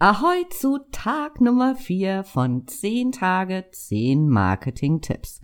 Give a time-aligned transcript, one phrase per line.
[0.00, 5.40] Ahoi zu Tag Nummer 4 von 10 Tage 10 Marketing-Tipps.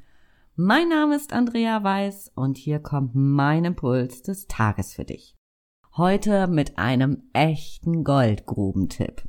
[0.55, 5.35] Mein Name ist Andrea Weiß und hier kommt mein Impuls des Tages für dich.
[5.97, 9.25] Heute mit einem echten Goldgrubentipp.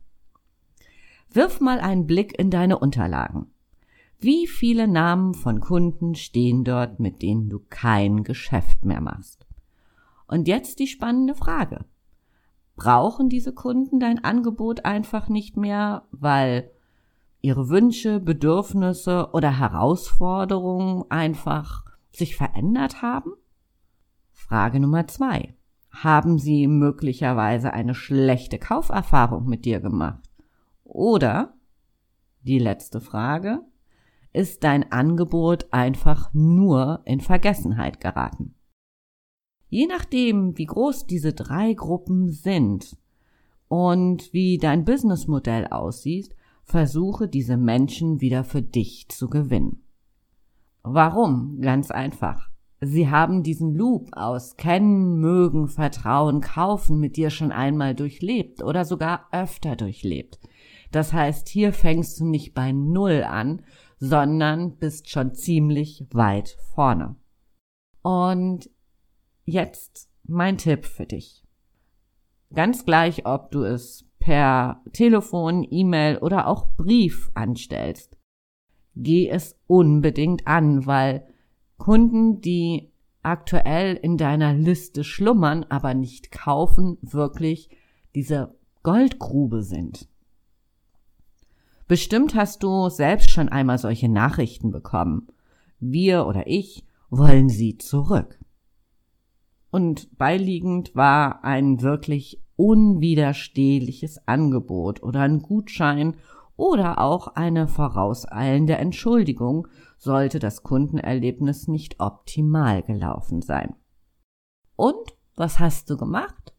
[1.32, 3.48] Wirf mal einen Blick in deine Unterlagen.
[4.20, 9.48] Wie viele Namen von Kunden stehen dort, mit denen du kein Geschäft mehr machst?
[10.28, 11.84] Und jetzt die spannende Frage
[12.76, 16.72] brauchen diese Kunden dein Angebot einfach nicht mehr, weil
[17.42, 23.34] ihre Wünsche, Bedürfnisse oder Herausforderungen einfach sich verändert haben?
[24.32, 25.56] Frage Nummer zwei.
[25.92, 30.30] Haben sie möglicherweise eine schlechte Kauferfahrung mit dir gemacht?
[30.84, 31.54] Oder,
[32.42, 33.62] die letzte Frage,
[34.34, 38.55] ist dein Angebot einfach nur in Vergessenheit geraten?
[39.76, 42.96] Je nachdem, wie groß diese drei Gruppen sind
[43.68, 49.84] und wie dein Businessmodell aussieht, versuche diese Menschen wieder für dich zu gewinnen.
[50.82, 51.60] Warum?
[51.60, 52.52] Ganz einfach.
[52.80, 58.86] Sie haben diesen Loop aus Kennen, Mögen, Vertrauen, Kaufen mit dir schon einmal durchlebt oder
[58.86, 60.40] sogar öfter durchlebt.
[60.94, 63.62] Das heißt, hier fängst du nicht bei Null an,
[64.00, 67.18] sondern bist schon ziemlich weit vorne.
[68.04, 68.70] Und
[69.48, 71.44] Jetzt mein Tipp für dich.
[72.52, 78.18] Ganz gleich, ob du es per Telefon, E-Mail oder auch Brief anstellst.
[78.96, 81.28] Geh es unbedingt an, weil
[81.78, 87.70] Kunden, die aktuell in deiner Liste schlummern, aber nicht kaufen, wirklich
[88.16, 90.08] diese Goldgrube sind.
[91.88, 95.28] Bestimmt hast du selbst schon einmal solche Nachrichten bekommen.
[95.80, 98.40] Wir oder ich wollen sie zurück
[99.76, 106.16] und beiliegend war ein wirklich unwiderstehliches Angebot oder ein Gutschein
[106.56, 113.76] oder auch eine vorauseilende Entschuldigung, sollte das Kundenerlebnis nicht optimal gelaufen sein.
[114.78, 116.56] Und was hast du gemacht?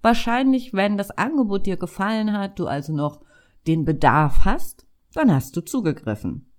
[0.00, 3.20] Wahrscheinlich, wenn das Angebot dir gefallen hat, du also noch
[3.68, 6.51] den Bedarf hast, dann hast du zugegriffen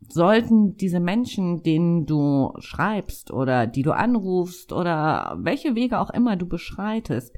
[0.00, 6.36] sollten diese Menschen, denen du schreibst oder die du anrufst oder welche Wege auch immer
[6.36, 7.34] du beschreitest,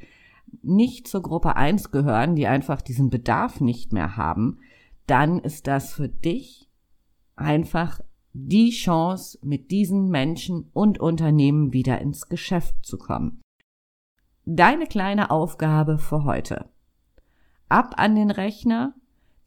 [0.63, 4.59] nicht zur Gruppe 1 gehören, die einfach diesen Bedarf nicht mehr haben,
[5.07, 6.69] dann ist das für dich
[7.37, 8.01] einfach
[8.33, 13.41] die Chance, mit diesen Menschen und Unternehmen wieder ins Geschäft zu kommen.
[14.45, 16.69] Deine kleine Aufgabe für heute.
[17.69, 18.95] Ab an den Rechner,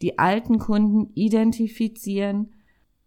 [0.01, 2.53] die alten Kunden identifizieren,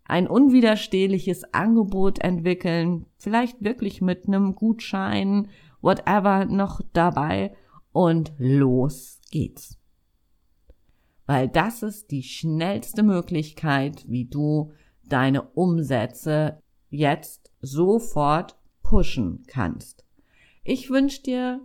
[0.08, 5.48] ein unwiderstehliches Angebot entwickeln, vielleicht wirklich mit einem Gutschein,
[5.80, 7.54] whatever noch dabei
[7.92, 9.78] und los geht's.
[11.26, 14.72] Weil das ist die schnellste Möglichkeit, wie du
[15.04, 20.04] deine Umsätze jetzt sofort pushen kannst.
[20.62, 21.60] Ich wünsche dir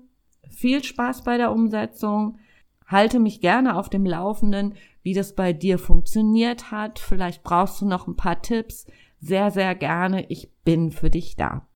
[0.49, 2.39] viel Spaß bei der Umsetzung.
[2.87, 4.73] Halte mich gerne auf dem Laufenden,
[5.03, 6.99] wie das bei dir funktioniert hat.
[6.99, 8.85] Vielleicht brauchst du noch ein paar Tipps.
[9.19, 10.25] Sehr, sehr gerne.
[10.29, 11.67] Ich bin für dich da.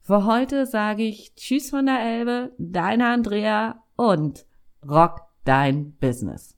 [0.00, 4.46] Für heute sage ich Tschüss von der Elbe, deine Andrea und
[4.86, 6.56] rock dein Business.